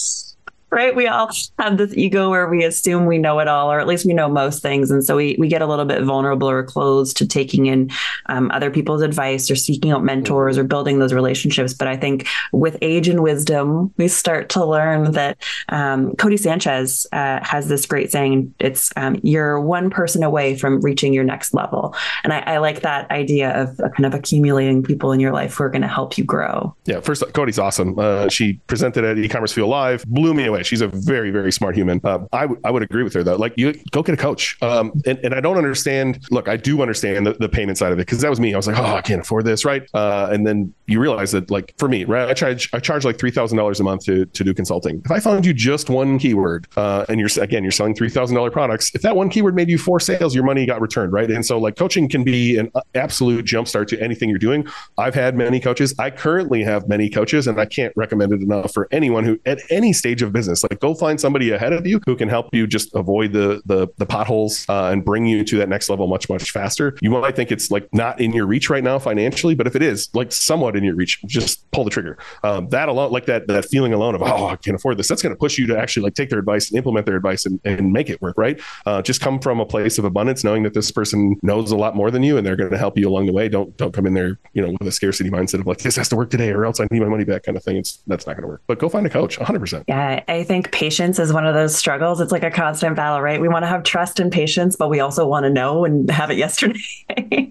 [0.70, 0.94] right?
[0.94, 4.04] We all have this ego where we assume we know it all, or at least
[4.04, 4.90] we know most things.
[4.90, 7.90] And so we, we get a little bit vulnerable or closed to taking in
[8.26, 11.72] um, other people's advice or seeking out mentors or building those relationships.
[11.72, 17.06] But I think with age and wisdom, we start to learn that um, Codie Sanchez
[17.12, 21.54] uh, has this great saying it's um, you're one person away from reaching your next
[21.54, 21.94] level.
[22.24, 25.54] And I, I like that idea of uh, kind of accumulating people in your life
[25.54, 26.74] who are going to help you grow.
[26.86, 27.98] Yeah, first, Codie's awesome.
[27.98, 30.62] Uh, she presented at e-commerce fuel live, blew me away way.
[30.62, 32.00] She's a very, very smart human.
[32.02, 33.36] Uh, I, w- I would agree with her though.
[33.36, 34.60] Like you go get a coach.
[34.62, 36.24] Um, and, and I don't understand.
[36.30, 38.54] Look, I do understand the, the payment side of it because that was me.
[38.54, 39.88] I was like, oh, I can't afford this, right?
[39.94, 42.28] Uh, and then you realize that, like for me, right?
[42.28, 45.02] I charge I charge like three thousand dollars a month to to do consulting.
[45.04, 48.36] If I found you just one keyword, uh, and you're again you're selling three thousand
[48.36, 51.30] dollar products, if that one keyword made you four sales, your money got returned, right?
[51.30, 54.66] And so like coaching can be an absolute jumpstart to anything you're doing.
[54.98, 55.94] I've had many coaches.
[55.98, 59.60] I currently have many coaches, and I can't recommend it enough for anyone who at
[59.70, 60.70] any stage of business business.
[60.70, 63.88] Like go find somebody ahead of you who can help you just avoid the the,
[63.98, 66.96] the potholes uh, and bring you to that next level much much faster.
[67.00, 69.82] You might think it's like not in your reach right now financially, but if it
[69.82, 72.18] is like somewhat in your reach, just pull the trigger.
[72.42, 75.22] Um, that alone, like that that feeling alone of oh I can't afford this, that's
[75.22, 77.60] going to push you to actually like take their advice and implement their advice and,
[77.64, 78.36] and make it work.
[78.38, 78.60] Right?
[78.86, 81.96] Uh, just come from a place of abundance, knowing that this person knows a lot
[81.96, 83.48] more than you and they're going to help you along the way.
[83.48, 86.08] Don't don't come in there you know with a scarcity mindset of like this has
[86.08, 87.76] to work today or else I need my money back kind of thing.
[87.76, 88.62] It's that's not going to work.
[88.66, 89.60] But go find a coach, 100.
[89.60, 92.20] percent Yeah, I think patience is one of those struggles.
[92.20, 93.40] It's like a constant battle, right?
[93.40, 96.30] We want to have trust and patience, but we also want to know and have
[96.30, 96.80] it yesterday.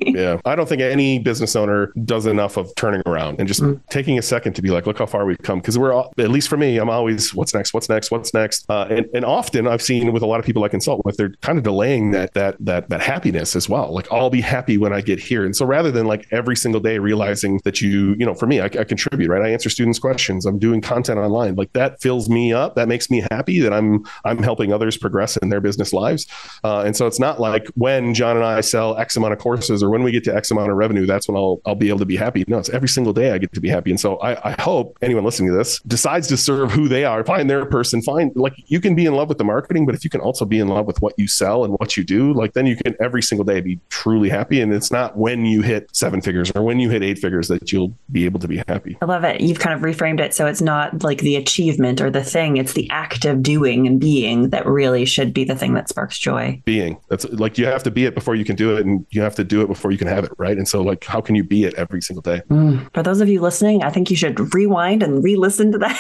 [0.02, 3.80] yeah, I don't think any business owner does enough of turning around and just mm.
[3.90, 5.60] taking a second to be like, look how far we've come.
[5.60, 8.66] Because we're all, at least for me, I'm always what's next, what's next, what's next.
[8.70, 11.34] Uh, and, and often I've seen with a lot of people I consult with, they're
[11.42, 13.94] kind of delaying that that that that happiness as well.
[13.94, 15.46] Like I'll be happy when I get here.
[15.46, 18.60] And so rather than like every single day realizing that you, you know, for me,
[18.60, 19.42] I, I contribute, right?
[19.42, 20.46] I answer students' questions.
[20.46, 21.56] I'm doing content online.
[21.56, 22.75] Like that fills me up.
[22.76, 26.28] That makes me happy that I'm I'm helping others progress in their business lives.
[26.64, 29.84] Uh, and so it's not like when John and I sell X amount of courses
[29.84, 32.00] or when we get to X amount of revenue, that's when I'll I'll be able
[32.00, 32.46] to be happy.
[32.48, 33.92] No, it's every single day I get to be happy.
[33.92, 37.24] And so I, I hope anyone listening to this decides to serve who they are,
[37.24, 40.04] find their person, find like you can be in love with the marketing, but if
[40.04, 42.54] you can also be in love with what you sell and what you do, like
[42.54, 44.62] then you can every single day be truly happy.
[44.62, 47.72] And it's not when you hit seven figures or when you hit eight figures that
[47.72, 48.98] you'll be able to be happy.
[49.02, 49.42] I love it.
[49.42, 52.65] You've kind of reframed it so it's not like the achievement or the thing, it's
[52.74, 56.62] the act of doing and being that really should be the thing that sparks joy.
[56.66, 56.98] Being.
[57.10, 59.36] That's like you have to be it before you can do it and you have
[59.36, 60.58] to do it before you can have it, right?
[60.58, 62.42] And so like how can you be it every single day?
[62.50, 62.92] Mm.
[62.94, 66.00] For those of you listening, I think you should rewind and re-listen to that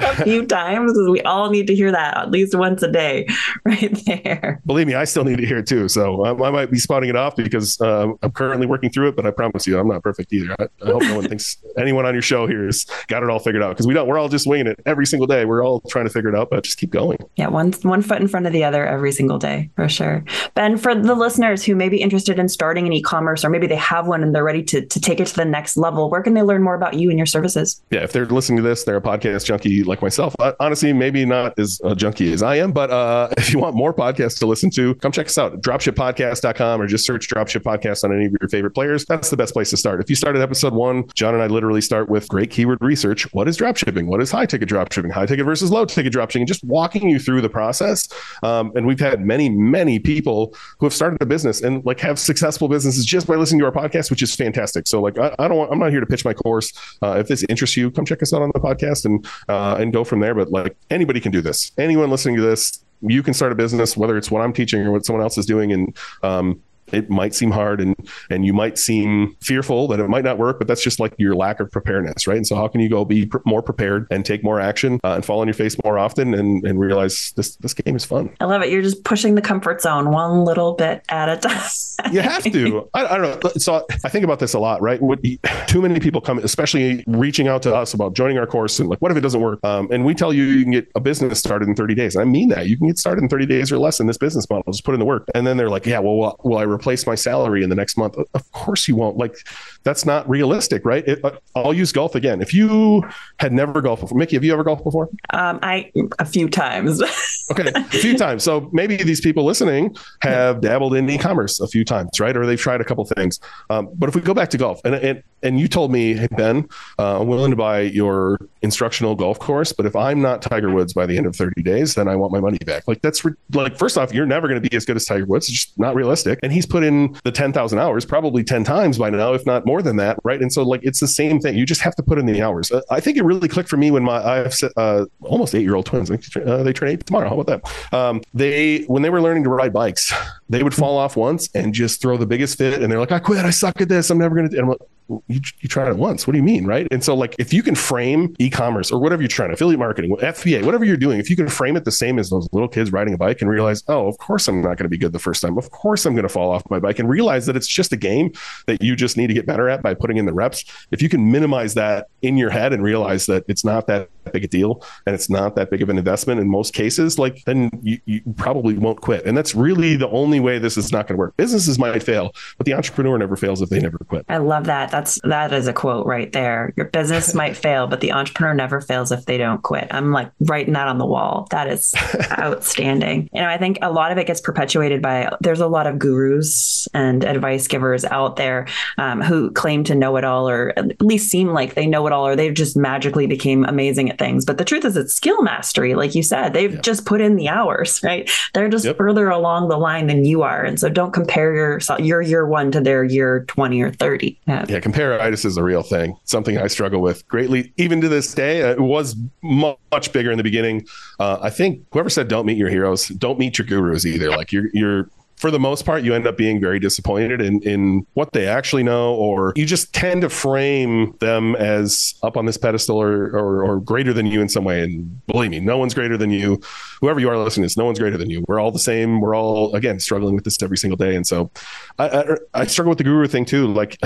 [0.00, 3.26] a few times because we all need to hear that at least once a day
[3.64, 4.60] right there.
[4.66, 5.88] Believe me, I still need to hear it too.
[5.88, 9.16] So I, I might be spotting it off because uh, I'm currently working through it,
[9.16, 10.54] but I promise you I'm not perfect either.
[10.58, 13.38] I, I hope no one thinks anyone on your show here has got it all
[13.38, 15.44] figured out because we don't, we're all just winging it every single day.
[15.44, 17.18] We're all trying to figure it out, but just keep going.
[17.36, 17.48] Yeah.
[17.48, 20.24] One, one foot in front of the other every single day for sure.
[20.54, 23.76] Ben, for the listeners who may be interested in starting an e-commerce or maybe they
[23.76, 26.34] have one and they're ready to, to take it to the next level, where can
[26.34, 27.82] they learn more about you and your services?
[27.90, 28.00] Yeah.
[28.00, 30.34] If they're listening to this, they're a podcast junkie like myself.
[30.40, 33.74] I, honestly, maybe not as a junkie as I am, but uh, if you want
[33.74, 37.62] more podcasts to listen to, come check us out at dropshippodcast.com or just search dropship
[37.62, 39.04] podcast on any of your favorite players.
[39.04, 40.00] That's the best place to start.
[40.00, 43.32] If you start at episode one, John and I literally start with great keyword research.
[43.32, 44.06] What is dropshipping?
[44.06, 45.10] What is high ticket dropshipping?
[45.10, 46.36] High ticket versus low ticket dropshipping?
[46.36, 48.08] And just walking you through the process.
[48.44, 52.18] Um, and we've had many, many people who have started a business and like have
[52.18, 54.86] successful businesses just by listening to our podcast, which is fantastic.
[54.86, 56.72] So like, I, I don't want, I'm not here to pitch my course.
[57.02, 59.92] Uh, if this interests you, come check us out on the podcast and, uh, and
[59.92, 60.34] go from there.
[60.34, 61.72] But like anybody can do this.
[61.78, 64.92] Anyone listening to this, you can start a business, whether it's what I'm teaching or
[64.92, 65.72] what someone else is doing.
[65.72, 67.94] And, um, it might seem hard and
[68.30, 71.34] and you might seem fearful that it might not work but that's just like your
[71.34, 72.36] lack of preparedness right?
[72.36, 75.14] And so how can you go be pr- more prepared and take more action uh,
[75.14, 78.34] and fall on your face more often and and realize this this game is fun?
[78.40, 78.70] I love it.
[78.70, 82.12] You're just pushing the comfort zone one little bit at a time.
[82.12, 82.88] You have to.
[82.94, 83.50] I, I, don't know.
[83.56, 85.00] So i think about this a lot right?
[85.00, 85.18] What,
[85.66, 88.98] too many people come especially reaching out to us about joining our course and like
[89.00, 89.58] what if it doesn't work?
[89.64, 92.14] Um, and we tell you you can get a business started in 30 days.
[92.14, 92.68] And i mean that.
[92.68, 94.72] You can get started in 30 days or less in this business model.
[94.72, 95.26] Just put in the work.
[95.34, 97.96] And then they're like yeah well will, will i replace my salary in the next
[97.96, 98.16] month.
[98.34, 99.16] Of course you won't.
[99.16, 99.36] Like
[99.82, 101.06] that's not realistic, right?
[101.06, 102.40] It, uh, I'll use golf again.
[102.40, 103.02] If you
[103.40, 105.08] had never golfed before, Mickey, have you ever golfed before?
[105.30, 107.02] Um, I a few times.
[107.50, 108.42] okay, a few times.
[108.42, 112.36] So maybe these people listening have dabbled in e-commerce a few times, right?
[112.36, 113.40] Or they've tried a couple things.
[113.70, 116.28] Um, but if we go back to golf, and and, and you told me, hey
[116.36, 120.70] Ben, uh, I'm willing to buy your instructional golf course, but if I'm not Tiger
[120.70, 122.88] Woods by the end of 30 days, then I want my money back.
[122.88, 125.24] Like that's re- like first off, you're never going to be as good as Tiger
[125.24, 125.48] Woods.
[125.48, 126.38] It's just not realistic.
[126.42, 129.82] And he's put in the 10,000 hours probably 10 times by now, if not more
[129.82, 130.40] than that, right?
[130.40, 131.56] And so like it's the same thing.
[131.56, 132.72] You just have to put in the hours.
[132.72, 135.62] Uh, I think it really clicked for me when my I have uh, almost eight
[135.62, 136.10] year old twins.
[136.10, 137.35] Uh, they turn eight tomorrow.
[137.36, 137.96] How about that?
[137.96, 140.12] Um, they when they were learning to ride bikes,
[140.48, 143.18] they would fall off once and just throw the biggest fit, and they're like, "I
[143.18, 143.44] quit.
[143.44, 144.10] I suck at this.
[144.10, 146.26] I'm never going to." You, you tried it once.
[146.26, 146.66] What do you mean?
[146.66, 146.86] Right.
[146.90, 150.16] And so, like, if you can frame e commerce or whatever you're trying, affiliate marketing,
[150.16, 152.92] FBA, whatever you're doing, if you can frame it the same as those little kids
[152.92, 155.18] riding a bike and realize, oh, of course I'm not going to be good the
[155.18, 155.58] first time.
[155.58, 157.96] Of course I'm going to fall off my bike and realize that it's just a
[157.96, 158.32] game
[158.66, 160.64] that you just need to get better at by putting in the reps.
[160.90, 164.44] If you can minimize that in your head and realize that it's not that big
[164.44, 167.70] a deal and it's not that big of an investment in most cases, like, then
[167.82, 169.24] you, you probably won't quit.
[169.24, 171.36] And that's really the only way this is not going to work.
[171.36, 174.24] Businesses might fail, but the entrepreneur never fails if they never quit.
[174.28, 176.72] I love that That's that is a quote right there.
[176.74, 179.88] Your business might fail, but the entrepreneur never fails if they don't quit.
[179.90, 181.46] I'm like writing that on the wall.
[181.50, 181.94] That is
[182.38, 183.28] outstanding.
[183.34, 185.98] You know, I think a lot of it gets perpetuated by there's a lot of
[185.98, 191.02] gurus and advice givers out there um, who claim to know it all, or at
[191.02, 194.46] least seem like they know it all, or they've just magically became amazing at things.
[194.46, 195.94] But the truth is, it's skill mastery.
[195.94, 196.82] Like you said, they've yep.
[196.82, 198.30] just put in the hours, right?
[198.54, 198.96] They're just yep.
[198.96, 202.72] further along the line than you are, and so don't compare your your year one
[202.72, 204.40] to their year twenty or thirty.
[204.46, 206.16] Yeah, yeah comparatitis is a real thing.
[206.24, 208.60] Something I struggle with greatly, even to this day.
[208.60, 210.86] It was much bigger in the beginning.
[211.18, 214.30] Uh, I think whoever said don't meet your heroes, don't meet your gurus either.
[214.30, 218.06] Like you're you're for the most part, you end up being very disappointed in, in
[218.14, 222.56] what they actually know, or you just tend to frame them as up on this
[222.56, 224.82] pedestal or, or, or, greater than you in some way.
[224.82, 226.58] And believe me, no one's greater than you.
[227.02, 228.46] Whoever you are listening to this, no one's greater than you.
[228.48, 229.20] We're all the same.
[229.20, 231.14] We're all, again, struggling with this every single day.
[231.14, 231.50] And so
[231.98, 232.24] I, I,
[232.54, 233.66] I struggle with the guru thing too.
[233.66, 233.98] Like,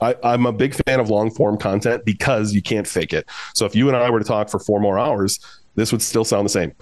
[0.00, 3.28] I, am a big fan of long form content because you can't fake it.
[3.54, 5.40] So if you and I were to talk for four more hours,
[5.74, 6.72] this would still sound the same.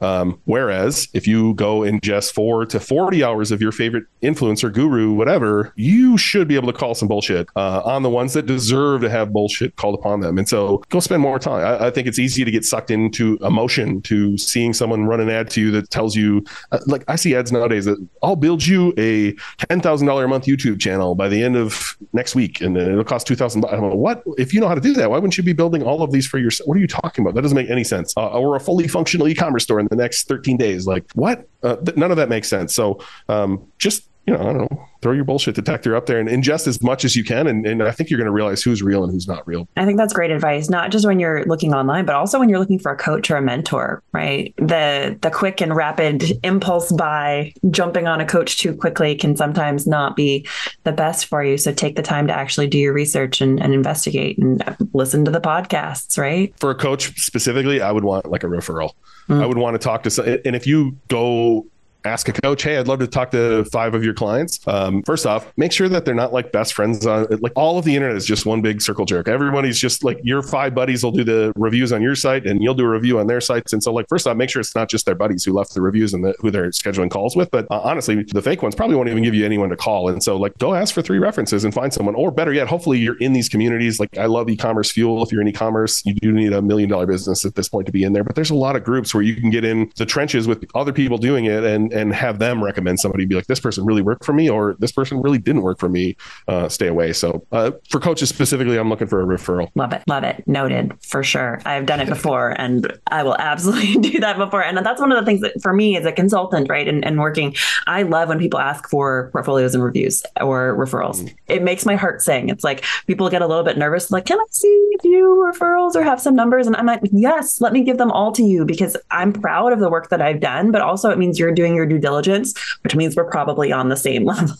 [0.00, 5.12] Um, whereas if you go ingest four to 40 hours of your favorite influencer, guru,
[5.12, 9.00] whatever, you should be able to call some bullshit uh, on the ones that deserve
[9.02, 10.38] to have bullshit called upon them.
[10.38, 11.64] And so go spend more time.
[11.64, 15.30] I, I, think it's easy to get sucked into emotion to seeing someone run an
[15.30, 18.66] ad to you that tells you, uh, like I see ads nowadays that I'll build
[18.66, 22.60] you a $10,000 a month YouTube channel by the end of next week.
[22.60, 24.22] And it'll cost 2000 I'm like, what?
[24.38, 26.26] If you know how to do that, why wouldn't you be building all of these
[26.26, 26.68] for yourself?
[26.68, 27.34] What are you talking about?
[27.34, 28.14] That doesn't make any sense.
[28.16, 30.86] Uh, or a fully functional e-commerce store in the next 13 days.
[30.86, 31.48] Like what?
[31.62, 32.74] Uh, th- none of that makes sense.
[32.74, 36.28] So um, just you know, I don't know, throw your bullshit detector up there and
[36.28, 37.46] ingest as much as you can.
[37.46, 39.68] And, and I think you're going to realize who's real and who's not real.
[39.76, 42.58] I think that's great advice, not just when you're looking online, but also when you're
[42.58, 44.52] looking for a coach or a mentor, right?
[44.56, 49.86] The, the quick and rapid impulse by jumping on a coach too quickly can sometimes
[49.86, 50.46] not be
[50.82, 51.56] the best for you.
[51.56, 55.30] So take the time to actually do your research and, and investigate and listen to
[55.30, 56.52] the podcasts, right?
[56.58, 58.90] For a coach specifically, I would want like a referral.
[59.28, 59.42] Mm.
[59.42, 61.66] I would want to talk to some, and if you go
[62.04, 64.60] ask a coach, hey, I'd love to talk to five of your clients.
[64.66, 67.84] Um, first off, make sure that they're not like best friends on like all of
[67.84, 69.28] the internet is just one big circle jerk.
[69.28, 72.74] Everybody's just like your five buddies will do the reviews on your site and you'll
[72.74, 73.72] do a review on their sites.
[73.72, 75.80] And so like first off, make sure it's not just their buddies who left the
[75.80, 77.50] reviews and the, who they're scheduling calls with.
[77.50, 80.08] But uh, honestly, the fake ones probably won't even give you anyone to call.
[80.08, 82.14] And so like go ask for three references and find someone.
[82.14, 83.98] Or better yet, hopefully you're in these communities.
[83.98, 85.22] Like I love e-commerce fuel.
[85.22, 87.92] If you're in e-commerce, you do need a million dollar business at this point to
[87.92, 88.24] be in there.
[88.24, 90.92] But there's a lot of groups where you can get in the trenches with other
[90.92, 94.24] people doing it and and have them recommend somebody be like, this person really worked
[94.24, 96.16] for me, or this person really didn't work for me.
[96.48, 97.12] Uh, stay away.
[97.12, 99.70] So uh, for coaches specifically, I'm looking for a referral.
[99.74, 100.02] Love it.
[100.06, 100.46] Love it.
[100.46, 101.60] Noted for sure.
[101.64, 104.62] I've done it before and I will absolutely do that before.
[104.62, 106.86] And that's one of the things that for me as a consultant, right?
[106.86, 107.54] And, and working,
[107.86, 111.22] I love when people ask for portfolios and reviews or referrals.
[111.22, 111.34] Mm.
[111.48, 112.48] It makes my heart sing.
[112.48, 115.94] It's like people get a little bit nervous, like, can I see a few referrals
[115.94, 116.66] or have some numbers?
[116.66, 119.80] And I'm like, yes, let me give them all to you because I'm proud of
[119.80, 122.94] the work that I've done, but also it means you're doing your due diligence which
[122.94, 124.54] means we're probably on the same level.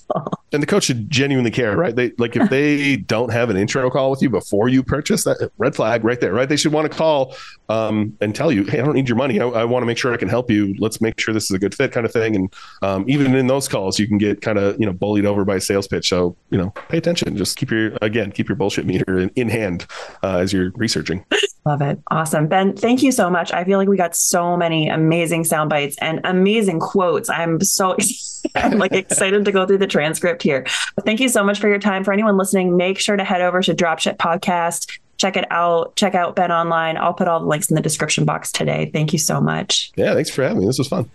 [0.52, 1.94] and the coach should genuinely care, right?
[1.94, 5.50] They like if they don't have an intro call with you before you purchase that
[5.58, 6.48] red flag right there, right?
[6.48, 7.36] They should want to call
[7.68, 9.40] um, and tell you, hey, I don't need your money.
[9.40, 10.74] I, I want to make sure I can help you.
[10.78, 12.34] Let's make sure this is a good fit, kind of thing.
[12.34, 15.44] And um, even in those calls, you can get kind of you know bullied over
[15.44, 16.08] by a sales pitch.
[16.08, 17.36] So you know, pay attention.
[17.36, 19.86] Just keep your again keep your bullshit meter in, in hand
[20.22, 21.24] uh, as you're researching.
[21.66, 21.98] Love it.
[22.12, 22.46] Awesome.
[22.46, 23.52] Ben, thank you so much.
[23.52, 27.28] I feel like we got so many amazing sound bites and amazing quotes.
[27.28, 27.96] I'm so
[28.54, 30.64] I'm like excited to go through the transcript here.
[30.94, 32.04] But thank you so much for your time.
[32.04, 35.00] For anyone listening, make sure to head over to Dropship Podcast.
[35.16, 35.96] Check it out.
[35.96, 36.96] Check out Ben online.
[36.96, 38.88] I'll put all the links in the description box today.
[38.92, 39.90] Thank you so much.
[39.96, 40.66] Yeah, thanks for having me.
[40.66, 41.10] This was fun.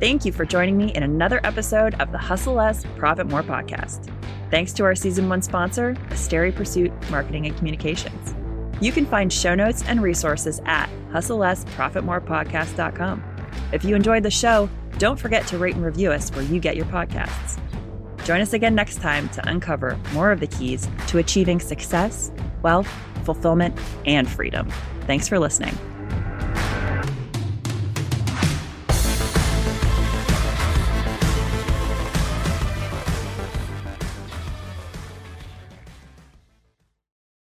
[0.00, 4.08] Thank you for joining me in another episode of the Hustle Less, Profit More podcast.
[4.48, 8.32] Thanks to our season one sponsor, Asteri Pursuit Marketing and Communications.
[8.80, 13.24] You can find show notes and resources at hustlelessprofitmorepodcast.com.
[13.72, 16.76] If you enjoyed the show, don't forget to rate and review us where you get
[16.76, 17.58] your podcasts.
[18.24, 22.30] Join us again next time to uncover more of the keys to achieving success,
[22.62, 22.88] wealth,
[23.24, 23.76] fulfillment,
[24.06, 24.70] and freedom.
[25.06, 25.76] Thanks for listening.